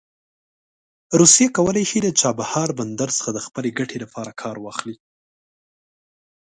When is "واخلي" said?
4.61-4.95